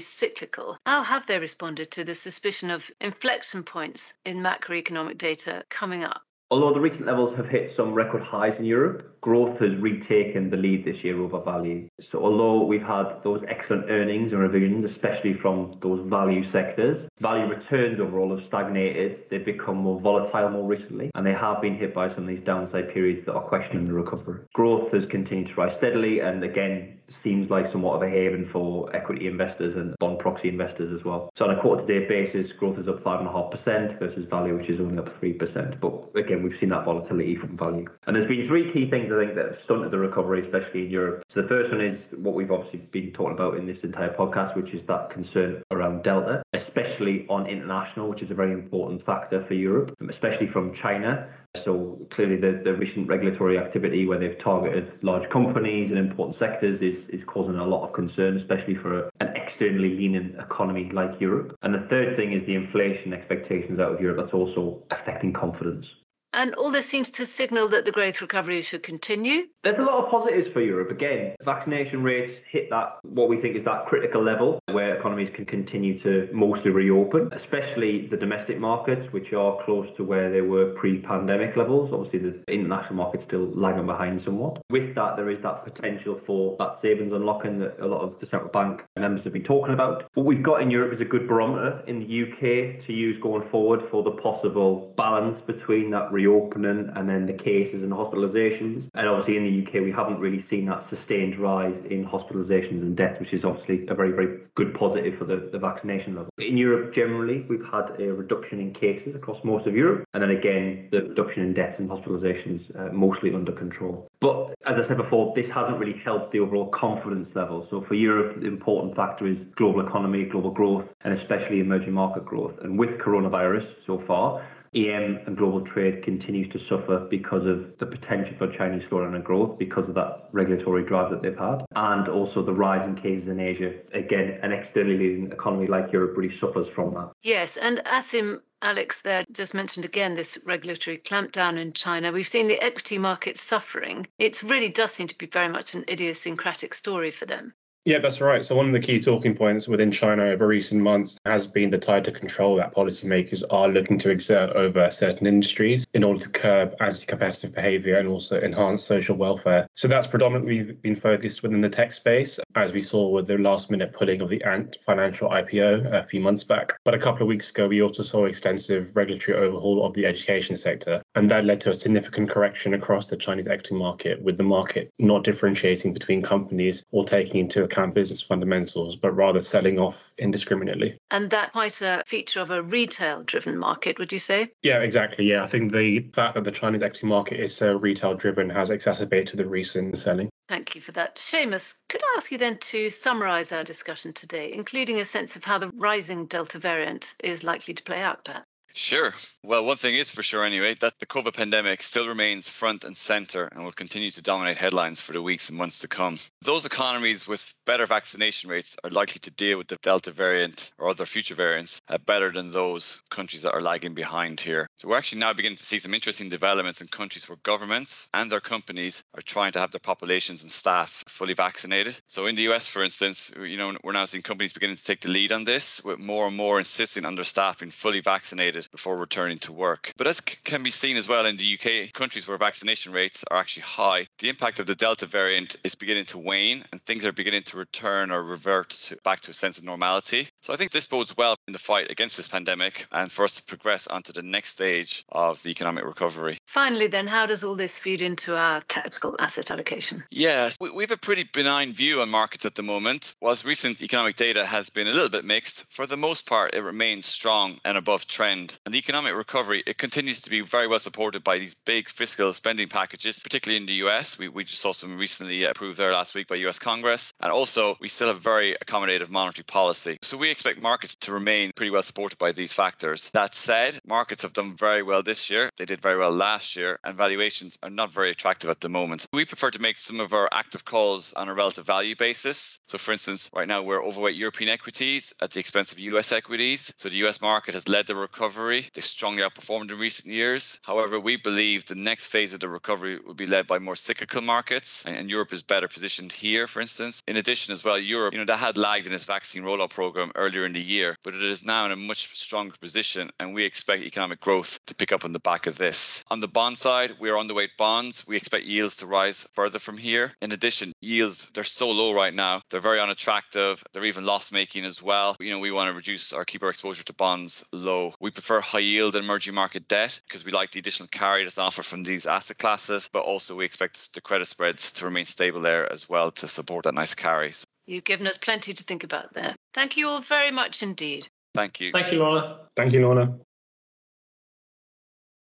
cyclical. 0.00 0.78
How 0.86 1.02
have 1.02 1.26
they 1.26 1.38
responded 1.38 1.90
to 1.90 2.04
the 2.04 2.14
suspicion 2.14 2.70
of 2.70 2.90
inflection 3.02 3.64
points 3.64 4.14
in 4.24 4.38
macroeconomic 4.38 5.18
data 5.18 5.62
coming 5.68 6.04
up? 6.04 6.22
Although 6.50 6.72
the 6.72 6.80
recent 6.80 7.06
levels 7.06 7.34
have 7.36 7.46
hit 7.46 7.70
some 7.70 7.92
record 7.92 8.22
highs 8.22 8.58
in 8.58 8.64
Europe, 8.64 9.20
growth 9.20 9.58
has 9.58 9.76
retaken 9.76 10.48
the 10.48 10.56
lead 10.56 10.82
this 10.82 11.04
year 11.04 11.20
over 11.20 11.38
value. 11.38 11.90
So, 12.00 12.24
although 12.24 12.64
we've 12.64 12.82
had 12.82 13.22
those 13.22 13.44
excellent 13.44 13.90
earnings 13.90 14.32
and 14.32 14.40
revisions, 14.40 14.82
especially 14.82 15.34
from 15.34 15.76
those 15.80 16.00
value 16.00 16.42
sectors, 16.42 17.10
value 17.20 17.44
returns 17.46 18.00
overall 18.00 18.30
have 18.30 18.42
stagnated. 18.42 19.14
They've 19.28 19.44
become 19.44 19.76
more 19.76 20.00
volatile 20.00 20.48
more 20.48 20.66
recently, 20.66 21.10
and 21.14 21.26
they 21.26 21.34
have 21.34 21.60
been 21.60 21.76
hit 21.76 21.92
by 21.92 22.08
some 22.08 22.24
of 22.24 22.28
these 22.28 22.40
downside 22.40 22.88
periods 22.88 23.24
that 23.24 23.34
are 23.34 23.42
questioning 23.42 23.84
the 23.84 23.92
recovery. 23.92 24.40
Growth 24.54 24.92
has 24.92 25.04
continued 25.04 25.48
to 25.48 25.60
rise 25.60 25.74
steadily, 25.74 26.20
and 26.20 26.42
again, 26.42 26.97
seems 27.08 27.50
like 27.50 27.66
somewhat 27.66 27.96
of 27.96 28.02
a 28.02 28.08
haven 28.08 28.44
for 28.44 28.94
equity 28.96 29.26
investors 29.26 29.74
and 29.74 29.94
bond 29.98 30.18
proxy 30.18 30.48
investors 30.48 30.92
as 30.92 31.04
well. 31.04 31.30
So, 31.36 31.44
on 31.44 31.56
a 31.56 31.60
quarter 31.60 31.86
to 31.86 32.00
date 32.00 32.08
basis, 32.08 32.52
growth 32.52 32.78
is 32.78 32.88
up 32.88 33.02
5.5% 33.02 33.98
versus 33.98 34.24
value, 34.24 34.56
which 34.56 34.70
is 34.70 34.80
only 34.80 34.98
up 34.98 35.08
3%. 35.08 35.80
But 35.80 36.18
again, 36.18 36.38
again, 36.38 36.48
we've 36.48 36.56
seen 36.56 36.68
that 36.70 36.84
volatility 36.84 37.36
from 37.36 37.56
value. 37.56 37.86
And 38.06 38.14
there's 38.14 38.26
been 38.26 38.44
three 38.44 38.70
key 38.70 38.86
things 38.86 39.10
I 39.10 39.18
think 39.18 39.34
that 39.34 39.46
have 39.46 39.58
stunted 39.58 39.90
the 39.90 39.98
recovery, 39.98 40.40
especially 40.40 40.84
in 40.84 40.90
Europe. 40.90 41.24
So 41.28 41.42
the 41.42 41.48
first 41.48 41.72
one 41.72 41.80
is 41.80 42.14
what 42.18 42.34
we've 42.34 42.50
obviously 42.50 42.80
been 42.80 43.12
talking 43.12 43.34
about 43.34 43.56
in 43.56 43.66
this 43.66 43.84
entire 43.84 44.12
podcast, 44.12 44.56
which 44.56 44.74
is 44.74 44.84
that 44.84 45.10
concern 45.10 45.62
around 45.70 46.02
Delta, 46.02 46.42
especially 46.52 47.26
on 47.28 47.46
international, 47.46 48.08
which 48.08 48.22
is 48.22 48.30
a 48.30 48.34
very 48.34 48.52
important 48.52 49.02
factor 49.02 49.40
for 49.40 49.54
Europe, 49.54 49.94
especially 50.08 50.46
from 50.46 50.72
China. 50.72 51.28
So 51.56 52.06
clearly 52.10 52.36
the, 52.36 52.52
the 52.52 52.74
recent 52.74 53.08
regulatory 53.08 53.58
activity 53.58 54.06
where 54.06 54.18
they've 54.18 54.36
targeted 54.36 54.92
large 55.02 55.28
companies 55.28 55.90
and 55.90 55.98
important 55.98 56.34
sectors 56.34 56.82
is, 56.82 57.08
is 57.08 57.24
causing 57.24 57.56
a 57.56 57.66
lot 57.66 57.84
of 57.84 57.92
concern, 57.92 58.36
especially 58.36 58.74
for 58.74 59.10
an 59.20 59.28
externally 59.34 59.96
leaning 59.96 60.34
economy 60.38 60.90
like 60.90 61.20
Europe. 61.20 61.56
And 61.62 61.74
the 61.74 61.80
third 61.80 62.12
thing 62.12 62.32
is 62.32 62.44
the 62.44 62.54
inflation 62.54 63.12
expectations 63.12 63.80
out 63.80 63.92
of 63.92 64.00
Europe 64.00 64.18
that's 64.18 64.34
also 64.34 64.82
affecting 64.90 65.32
confidence. 65.32 65.96
And 66.32 66.54
all 66.54 66.70
this 66.70 66.86
seems 66.86 67.10
to 67.12 67.26
signal 67.26 67.68
that 67.70 67.84
the 67.84 67.90
growth 67.90 68.20
recovery 68.20 68.62
should 68.62 68.82
continue. 68.82 69.46
There's 69.64 69.78
a 69.78 69.84
lot 69.84 70.04
of 70.04 70.10
positives 70.10 70.46
for 70.46 70.60
Europe. 70.60 70.90
Again, 70.90 71.34
vaccination 71.42 72.02
rates 72.02 72.38
hit 72.38 72.70
that, 72.70 72.98
what 73.02 73.28
we 73.28 73.36
think 73.36 73.56
is 73.56 73.64
that 73.64 73.86
critical 73.86 74.22
level 74.22 74.60
where 74.70 74.94
economies 74.94 75.30
can 75.30 75.46
continue 75.46 75.98
to 75.98 76.28
mostly 76.32 76.70
reopen, 76.70 77.30
especially 77.32 78.06
the 78.06 78.16
domestic 78.16 78.58
markets, 78.58 79.12
which 79.12 79.32
are 79.32 79.56
close 79.56 79.90
to 79.92 80.04
where 80.04 80.30
they 80.30 80.42
were 80.42 80.72
pre 80.74 81.00
pandemic 81.00 81.56
levels. 81.56 81.92
Obviously, 81.92 82.18
the 82.18 82.44
international 82.46 82.96
market's 82.96 83.24
still 83.24 83.46
lagging 83.54 83.86
behind 83.86 84.20
somewhat. 84.20 84.62
With 84.70 84.94
that, 84.94 85.16
there 85.16 85.30
is 85.30 85.40
that 85.40 85.64
potential 85.64 86.14
for 86.14 86.56
that 86.58 86.74
savings 86.74 87.12
unlocking 87.12 87.58
that 87.58 87.80
a 87.80 87.86
lot 87.86 88.02
of 88.02 88.18
the 88.18 88.26
central 88.26 88.50
bank 88.50 88.84
members 88.96 89.24
have 89.24 89.32
been 89.32 89.42
talking 89.42 89.74
about. 89.74 90.06
What 90.14 90.26
we've 90.26 90.42
got 90.42 90.62
in 90.62 90.70
Europe 90.70 90.92
is 90.92 91.00
a 91.00 91.06
good 91.06 91.26
barometer 91.26 91.82
in 91.86 91.98
the 91.98 92.22
UK 92.22 92.78
to 92.80 92.92
use 92.92 93.18
going 93.18 93.42
forward 93.42 93.82
for 93.82 94.04
the 94.04 94.12
possible 94.12 94.92
balance 94.96 95.40
between 95.40 95.90
that 95.90 96.12
reopening 96.12 96.27
and 96.36 97.08
then 97.08 97.26
the 97.26 97.32
cases 97.32 97.84
and 97.84 97.92
hospitalizations. 97.92 98.88
And 98.94 99.08
obviously 99.08 99.36
in 99.36 99.44
the 99.44 99.62
UK, 99.62 99.84
we 99.84 99.92
haven't 99.92 100.18
really 100.18 100.38
seen 100.38 100.66
that 100.66 100.84
sustained 100.84 101.36
rise 101.36 101.78
in 101.80 102.06
hospitalizations 102.06 102.82
and 102.82 102.96
deaths, 102.96 103.18
which 103.18 103.32
is 103.32 103.44
obviously 103.44 103.86
a 103.88 103.94
very, 103.94 104.12
very 104.12 104.40
good 104.54 104.74
positive 104.74 105.14
for 105.14 105.24
the, 105.24 105.36
the 105.36 105.58
vaccination 105.58 106.14
level. 106.14 106.30
In 106.38 106.56
Europe, 106.56 106.92
generally, 106.92 107.42
we've 107.48 107.66
had 107.66 107.90
a 107.98 108.12
reduction 108.12 108.60
in 108.60 108.72
cases 108.72 109.14
across 109.14 109.44
most 109.44 109.66
of 109.66 109.76
Europe. 109.76 110.04
And 110.14 110.22
then 110.22 110.30
again, 110.30 110.88
the 110.90 111.02
reduction 111.02 111.42
in 111.44 111.52
deaths 111.54 111.78
and 111.78 111.88
hospitalizations 111.88 112.74
uh, 112.78 112.92
mostly 112.92 113.34
under 113.34 113.52
control. 113.52 114.08
But 114.20 114.54
as 114.66 114.78
I 114.78 114.82
said 114.82 114.96
before, 114.96 115.32
this 115.34 115.50
hasn't 115.50 115.78
really 115.78 115.98
helped 115.98 116.32
the 116.32 116.40
overall 116.40 116.68
confidence 116.68 117.34
level. 117.36 117.62
So 117.62 117.80
for 117.80 117.94
Europe, 117.94 118.40
the 118.40 118.48
important 118.48 118.94
factor 118.94 119.26
is 119.26 119.46
global 119.46 119.80
economy, 119.80 120.24
global 120.24 120.50
growth, 120.50 120.94
and 121.02 121.12
especially 121.12 121.60
emerging 121.60 121.94
market 121.94 122.24
growth. 122.24 122.58
And 122.58 122.78
with 122.78 122.98
coronavirus 122.98 123.82
so 123.82 123.98
far, 123.98 124.42
EM 124.78 125.20
and 125.26 125.36
global 125.36 125.60
trade 125.60 126.02
continues 126.02 126.48
to 126.48 126.58
suffer 126.58 127.00
because 127.00 127.46
of 127.46 127.76
the 127.78 127.86
potential 127.86 128.36
for 128.36 128.46
Chinese 128.46 128.88
slowdown 128.88 129.14
and 129.14 129.24
growth 129.24 129.58
because 129.58 129.88
of 129.88 129.94
that 129.94 130.28
regulatory 130.32 130.84
drive 130.84 131.10
that 131.10 131.22
they've 131.22 131.36
had, 131.36 131.64
and 131.74 132.08
also 132.08 132.42
the 132.42 132.54
rise 132.54 132.84
in 132.84 132.94
cases 132.94 133.28
in 133.28 133.40
Asia. 133.40 133.74
Again, 133.92 134.38
an 134.42 134.52
externally 134.52 134.96
leading 134.96 135.32
economy 135.32 135.66
like 135.66 135.92
Europe 135.92 136.16
really 136.16 136.30
suffers 136.30 136.68
from 136.68 136.94
that. 136.94 137.10
Yes, 137.22 137.56
and 137.56 137.78
Asim 137.78 138.40
Alex 138.60 139.02
there 139.02 139.24
just 139.30 139.54
mentioned 139.54 139.84
again 139.84 140.14
this 140.14 140.36
regulatory 140.44 140.98
clampdown 140.98 141.58
in 141.58 141.72
China. 141.72 142.10
We've 142.10 142.26
seen 142.26 142.48
the 142.48 142.60
equity 142.60 142.98
markets 142.98 143.40
suffering. 143.40 144.06
It 144.18 144.42
really 144.42 144.68
does 144.68 144.92
seem 144.92 145.08
to 145.08 145.18
be 145.18 145.26
very 145.26 145.48
much 145.48 145.74
an 145.74 145.84
idiosyncratic 145.88 146.74
story 146.74 147.10
for 147.12 147.26
them. 147.26 147.54
Yeah, 147.88 148.00
that's 148.00 148.20
right. 148.20 148.44
So, 148.44 148.54
one 148.54 148.66
of 148.66 148.74
the 148.74 148.80
key 148.80 149.00
talking 149.00 149.34
points 149.34 149.66
within 149.66 149.90
China 149.90 150.24
over 150.24 150.46
recent 150.46 150.82
months 150.82 151.18
has 151.24 151.46
been 151.46 151.70
the 151.70 151.78
tighter 151.78 152.10
control 152.10 152.54
that 152.56 152.74
policymakers 152.74 153.42
are 153.48 153.66
looking 153.66 153.96
to 154.00 154.10
exert 154.10 154.50
over 154.50 154.90
certain 154.90 155.26
industries 155.26 155.86
in 155.94 156.04
order 156.04 156.20
to 156.20 156.28
curb 156.28 156.74
anti 156.80 157.06
competitive 157.06 157.54
behavior 157.54 157.96
and 157.96 158.06
also 158.06 158.42
enhance 158.42 158.84
social 158.84 159.16
welfare. 159.16 159.66
So, 159.74 159.88
that's 159.88 160.06
predominantly 160.06 160.74
been 160.82 160.96
focused 160.96 161.42
within 161.42 161.62
the 161.62 161.70
tech 161.70 161.94
space, 161.94 162.38
as 162.56 162.72
we 162.72 162.82
saw 162.82 163.08
with 163.08 163.26
the 163.26 163.38
last 163.38 163.70
minute 163.70 163.94
pulling 163.94 164.20
of 164.20 164.28
the 164.28 164.44
Ant 164.44 164.76
financial 164.84 165.30
IPO 165.30 165.90
a 165.90 166.06
few 166.08 166.20
months 166.20 166.44
back. 166.44 166.74
But 166.84 166.92
a 166.92 166.98
couple 166.98 167.22
of 167.22 167.28
weeks 167.28 167.48
ago, 167.48 167.68
we 167.68 167.80
also 167.80 168.02
saw 168.02 168.26
extensive 168.26 168.90
regulatory 168.92 169.38
overhaul 169.38 169.86
of 169.86 169.94
the 169.94 170.04
education 170.04 170.56
sector, 170.56 171.02
and 171.14 171.30
that 171.30 171.46
led 171.46 171.62
to 171.62 171.70
a 171.70 171.74
significant 171.74 172.28
correction 172.28 172.74
across 172.74 173.06
the 173.06 173.16
Chinese 173.16 173.46
equity 173.46 173.76
market, 173.76 174.20
with 174.20 174.36
the 174.36 174.42
market 174.42 174.90
not 174.98 175.24
differentiating 175.24 175.94
between 175.94 176.20
companies 176.20 176.84
or 176.90 177.06
taking 177.06 177.40
into 177.40 177.64
account 177.64 177.77
business 177.86 178.20
fundamentals, 178.20 178.96
but 178.96 179.12
rather 179.12 179.40
selling 179.40 179.78
off 179.78 179.96
indiscriminately. 180.18 180.98
And 181.10 181.30
that 181.30 181.52
quite 181.52 181.80
a 181.80 182.02
feature 182.06 182.40
of 182.40 182.50
a 182.50 182.62
retail 182.62 183.22
driven 183.22 183.56
market, 183.56 183.98
would 183.98 184.12
you 184.12 184.18
say? 184.18 184.50
Yeah, 184.62 184.80
exactly. 184.80 185.24
Yeah, 185.24 185.44
I 185.44 185.46
think 185.46 185.72
the 185.72 186.00
fact 186.12 186.34
that 186.34 186.44
the 186.44 186.50
Chinese 186.50 186.82
equity 186.82 187.06
market 187.06 187.40
is 187.40 187.54
so 187.54 187.76
retail 187.76 188.14
driven 188.14 188.50
has 188.50 188.70
exacerbated 188.70 189.36
the 189.36 189.46
recent 189.46 189.96
selling. 189.96 190.28
Thank 190.48 190.74
you 190.74 190.80
for 190.80 190.92
that. 190.92 191.16
Seamus, 191.16 191.74
could 191.88 192.02
I 192.02 192.14
ask 192.16 192.32
you 192.32 192.38
then 192.38 192.58
to 192.58 192.88
summarise 192.90 193.52
our 193.52 193.64
discussion 193.64 194.14
today, 194.14 194.52
including 194.52 194.98
a 194.98 195.04
sense 195.04 195.36
of 195.36 195.44
how 195.44 195.58
the 195.58 195.68
rising 195.74 196.26
Delta 196.26 196.58
variant 196.58 197.14
is 197.22 197.44
likely 197.44 197.74
to 197.74 197.82
play 197.82 198.00
out, 198.00 198.24
perhaps? 198.24 198.47
Sure. 198.78 199.12
Well, 199.42 199.64
one 199.64 199.76
thing 199.76 199.96
is 199.96 200.12
for 200.12 200.22
sure, 200.22 200.44
anyway, 200.44 200.74
that 200.74 201.00
the 201.00 201.06
COVID 201.06 201.34
pandemic 201.34 201.82
still 201.82 202.06
remains 202.06 202.48
front 202.48 202.84
and 202.84 202.96
center 202.96 203.46
and 203.46 203.64
will 203.64 203.72
continue 203.72 204.12
to 204.12 204.22
dominate 204.22 204.56
headlines 204.56 205.00
for 205.00 205.12
the 205.12 205.20
weeks 205.20 205.48
and 205.48 205.58
months 205.58 205.80
to 205.80 205.88
come. 205.88 206.20
Those 206.42 206.64
economies 206.64 207.26
with 207.26 207.52
better 207.66 207.86
vaccination 207.86 208.50
rates 208.50 208.76
are 208.84 208.90
likely 208.90 209.18
to 209.18 209.32
deal 209.32 209.58
with 209.58 209.66
the 209.66 209.78
Delta 209.82 210.12
variant 210.12 210.70
or 210.78 210.88
other 210.88 211.06
future 211.06 211.34
variants 211.34 211.82
uh, 211.88 211.98
better 211.98 212.30
than 212.30 212.52
those 212.52 213.02
countries 213.10 213.42
that 213.42 213.52
are 213.52 213.60
lagging 213.60 213.94
behind 213.94 214.40
here. 214.40 214.67
So 214.80 214.86
we're 214.86 214.96
actually 214.96 215.18
now 215.18 215.32
beginning 215.32 215.58
to 215.58 215.66
see 215.66 215.80
some 215.80 215.92
interesting 215.92 216.28
developments 216.28 216.80
in 216.80 216.86
countries 216.86 217.28
where 217.28 217.38
governments 217.42 218.08
and 218.14 218.30
their 218.30 218.38
companies 218.38 219.02
are 219.16 219.22
trying 219.22 219.50
to 219.52 219.58
have 219.58 219.72
their 219.72 219.80
populations 219.80 220.44
and 220.44 220.52
staff 220.52 221.02
fully 221.08 221.34
vaccinated. 221.34 222.00
So 222.06 222.26
in 222.26 222.36
the 222.36 222.42
US, 222.52 222.68
for 222.68 222.84
instance, 222.84 223.32
you 223.40 223.56
know, 223.56 223.76
we're 223.82 223.90
now 223.90 224.04
seeing 224.04 224.22
companies 224.22 224.52
beginning 224.52 224.76
to 224.76 224.84
take 224.84 225.00
the 225.00 225.08
lead 225.08 225.32
on 225.32 225.42
this, 225.42 225.82
with 225.82 225.98
more 225.98 226.28
and 226.28 226.36
more 226.36 226.58
insisting 226.58 227.04
on 227.04 227.16
their 227.16 227.24
staff 227.24 227.58
being 227.58 227.72
fully 227.72 227.98
vaccinated 227.98 228.68
before 228.70 228.96
returning 228.96 229.40
to 229.40 229.52
work. 229.52 229.92
But 229.96 230.06
as 230.06 230.20
can 230.20 230.62
be 230.62 230.70
seen 230.70 230.96
as 230.96 231.08
well 231.08 231.26
in 231.26 231.38
the 231.38 231.58
UK, 231.58 231.92
countries 231.92 232.28
where 232.28 232.38
vaccination 232.38 232.92
rates 232.92 233.24
are 233.32 233.38
actually 233.38 233.64
high, 233.64 234.06
the 234.20 234.28
impact 234.28 234.60
of 234.60 234.68
the 234.68 234.76
Delta 234.76 235.06
variant 235.06 235.56
is 235.64 235.74
beginning 235.74 236.06
to 236.06 236.18
wane 236.18 236.64
and 236.70 236.80
things 236.84 237.04
are 237.04 237.10
beginning 237.10 237.42
to 237.42 237.56
return 237.56 238.12
or 238.12 238.22
revert 238.22 238.70
to, 238.70 238.96
back 239.02 239.22
to 239.22 239.32
a 239.32 239.34
sense 239.34 239.58
of 239.58 239.64
normality. 239.64 240.28
So 240.40 240.52
I 240.52 240.56
think 240.56 240.70
this 240.70 240.86
bodes 240.86 241.16
well 241.16 241.34
in 241.48 241.52
the 241.52 241.58
fight 241.58 241.90
against 241.90 242.16
this 242.16 242.28
pandemic 242.28 242.86
and 242.92 243.10
for 243.10 243.24
us 243.24 243.32
to 243.32 243.42
progress 243.42 243.88
onto 243.88 244.12
the 244.12 244.22
next 244.22 244.50
stage 244.50 244.67
of 245.10 245.42
the 245.42 245.50
economic 245.50 245.84
recovery. 245.84 246.37
Finally, 246.48 246.86
then, 246.86 247.06
how 247.06 247.26
does 247.26 247.44
all 247.44 247.54
this 247.54 247.78
feed 247.78 248.00
into 248.00 248.34
our 248.34 248.62
tactical 248.68 249.14
asset 249.18 249.50
allocation? 249.50 250.02
Yeah, 250.10 250.48
we, 250.58 250.70
we 250.70 250.82
have 250.82 250.90
a 250.90 250.96
pretty 250.96 251.28
benign 251.34 251.74
view 251.74 252.00
on 252.00 252.08
markets 252.08 252.46
at 252.46 252.54
the 252.54 252.62
moment. 252.62 253.14
Whilst 253.20 253.44
recent 253.44 253.82
economic 253.82 254.16
data 254.16 254.46
has 254.46 254.70
been 254.70 254.88
a 254.88 254.92
little 254.92 255.10
bit 255.10 255.26
mixed, 255.26 255.66
for 255.68 255.86
the 255.86 255.98
most 255.98 256.24
part, 256.24 256.54
it 256.54 256.62
remains 256.62 257.04
strong 257.04 257.60
and 257.66 257.76
above 257.76 258.06
trend. 258.06 258.58
And 258.64 258.72
the 258.72 258.78
economic 258.78 259.14
recovery, 259.14 259.62
it 259.66 259.76
continues 259.76 260.22
to 260.22 260.30
be 260.30 260.40
very 260.40 260.66
well 260.66 260.78
supported 260.78 261.22
by 261.22 261.38
these 261.38 261.52
big 261.52 261.90
fiscal 261.90 262.32
spending 262.32 262.66
packages, 262.66 263.20
particularly 263.22 263.60
in 263.60 263.66
the 263.66 263.86
US. 263.86 264.18
We, 264.18 264.28
we 264.28 264.42
just 264.42 264.62
saw 264.62 264.72
some 264.72 264.96
recently 264.96 265.44
approved 265.44 265.76
there 265.76 265.92
last 265.92 266.14
week 266.14 266.28
by 266.28 266.36
US 266.36 266.58
Congress. 266.58 267.12
And 267.20 267.30
also, 267.30 267.76
we 267.78 267.88
still 267.88 268.08
have 268.08 268.22
very 268.22 268.56
accommodative 268.64 269.10
monetary 269.10 269.44
policy. 269.44 269.98
So 270.00 270.16
we 270.16 270.30
expect 270.30 270.62
markets 270.62 270.96
to 270.96 271.12
remain 271.12 271.52
pretty 271.54 271.70
well 271.70 271.82
supported 271.82 272.16
by 272.16 272.32
these 272.32 272.54
factors. 272.54 273.10
That 273.10 273.34
said, 273.34 273.80
markets 273.86 274.22
have 274.22 274.32
done 274.32 274.56
very 274.56 274.82
well 274.82 275.02
this 275.02 275.28
year. 275.28 275.50
They 275.58 275.66
did 275.66 275.82
very 275.82 275.98
well 275.98 276.10
last 276.10 276.37
year, 276.56 276.78
and 276.84 276.96
valuations 276.96 277.58
are 277.62 277.70
not 277.70 277.92
very 277.92 278.10
attractive 278.10 278.50
at 278.50 278.60
the 278.60 278.68
moment. 278.68 279.06
We 279.12 279.24
prefer 279.24 279.50
to 279.50 279.58
make 279.58 279.76
some 279.76 280.00
of 280.00 280.12
our 280.12 280.28
active 280.32 280.64
calls 280.64 281.12
on 281.14 281.28
a 281.28 281.34
relative 281.34 281.66
value 281.66 281.96
basis. 281.96 282.58
So, 282.68 282.78
for 282.78 282.92
instance, 282.92 283.30
right 283.34 283.48
now 283.48 283.62
we're 283.62 283.84
overweight 283.84 284.16
European 284.16 284.50
equities 284.50 285.12
at 285.20 285.30
the 285.30 285.40
expense 285.40 285.72
of 285.72 285.78
US 285.78 286.12
equities. 286.12 286.72
So, 286.76 286.88
the 286.88 287.06
US 287.06 287.20
market 287.20 287.54
has 287.54 287.68
led 287.68 287.86
the 287.86 287.96
recovery. 287.96 288.66
They 288.74 288.80
strongly 288.80 289.22
outperformed 289.22 289.70
in 289.70 289.78
recent 289.78 290.12
years. 290.12 290.58
However, 290.62 291.00
we 291.00 291.16
believe 291.16 291.64
the 291.64 291.74
next 291.74 292.06
phase 292.06 292.32
of 292.32 292.40
the 292.40 292.48
recovery 292.48 292.98
will 292.98 293.14
be 293.14 293.26
led 293.26 293.46
by 293.46 293.58
more 293.58 293.76
cyclical 293.76 294.22
markets, 294.22 294.84
and 294.86 295.10
Europe 295.10 295.32
is 295.32 295.42
better 295.42 295.68
positioned 295.68 296.12
here, 296.12 296.46
for 296.46 296.60
instance. 296.60 297.02
In 297.06 297.16
addition, 297.16 297.52
as 297.52 297.64
well, 297.64 297.78
Europe, 297.78 298.12
you 298.12 298.18
know, 298.18 298.24
that 298.26 298.38
had 298.38 298.56
lagged 298.56 298.86
in 298.86 298.92
its 298.92 299.04
vaccine 299.04 299.42
rollout 299.42 299.70
program 299.70 300.12
earlier 300.14 300.44
in 300.44 300.52
the 300.52 300.62
year, 300.62 300.96
but 301.02 301.14
it 301.14 301.22
is 301.22 301.44
now 301.44 301.66
in 301.66 301.72
a 301.72 301.76
much 301.76 302.14
stronger 302.16 302.56
position, 302.60 303.10
and 303.18 303.34
we 303.34 303.44
expect 303.44 303.82
economic 303.82 304.20
growth 304.20 304.58
to 304.66 304.74
pick 304.74 304.92
up 304.92 305.04
on 305.04 305.12
the 305.12 305.18
back 305.18 305.46
of 305.46 305.58
this. 305.58 306.04
On 306.10 306.20
the 306.20 306.27
bond 306.28 306.58
side, 306.58 306.94
we 307.00 307.10
are 307.10 307.16
underweight 307.16 307.56
bonds. 307.58 308.06
We 308.06 308.16
expect 308.16 308.44
yields 308.44 308.76
to 308.76 308.86
rise 308.86 309.26
further 309.34 309.58
from 309.58 309.76
here. 309.76 310.12
In 310.22 310.32
addition, 310.32 310.72
yields, 310.80 311.26
they're 311.34 311.44
so 311.44 311.70
low 311.70 311.92
right 311.92 312.14
now. 312.14 312.42
They're 312.50 312.60
very 312.60 312.80
unattractive. 312.80 313.62
They're 313.72 313.84
even 313.84 314.06
loss 314.06 314.32
making 314.32 314.64
as 314.64 314.82
well. 314.82 315.16
You 315.20 315.30
know, 315.30 315.38
we 315.38 315.50
want 315.50 315.68
to 315.68 315.74
reduce 315.74 316.12
or 316.12 316.24
keep 316.24 316.42
our 316.42 316.50
exposure 316.50 316.84
to 316.84 316.92
bonds 316.92 317.44
low. 317.52 317.94
We 318.00 318.10
prefer 318.10 318.40
high 318.40 318.60
yield 318.60 318.96
and 318.96 319.04
emerging 319.04 319.34
market 319.34 319.68
debt 319.68 320.00
because 320.06 320.24
we 320.24 320.32
like 320.32 320.52
the 320.52 320.60
additional 320.60 320.88
carry 320.88 321.24
that's 321.24 321.38
offered 321.38 321.66
from 321.66 321.82
these 321.82 322.06
asset 322.06 322.38
classes, 322.38 322.88
but 322.92 323.00
also 323.00 323.36
we 323.36 323.44
expect 323.44 323.94
the 323.94 324.00
credit 324.00 324.26
spreads 324.26 324.72
to 324.72 324.84
remain 324.84 325.04
stable 325.04 325.40
there 325.40 325.70
as 325.72 325.88
well 325.88 326.10
to 326.12 326.28
support 326.28 326.64
that 326.64 326.74
nice 326.74 326.94
carry. 326.94 327.32
You've 327.66 327.84
given 327.84 328.06
us 328.06 328.16
plenty 328.16 328.52
to 328.54 328.64
think 328.64 328.84
about 328.84 329.12
there. 329.12 329.34
Thank 329.52 329.76
you 329.76 329.88
all 329.88 330.00
very 330.00 330.30
much 330.30 330.62
indeed. 330.62 331.08
Thank 331.34 331.60
you. 331.60 331.72
Thank 331.72 331.92
you, 331.92 331.98
Lorna. 331.98 332.38
Thank 332.56 332.72
you, 332.72 332.80
Lorna. 332.80 333.18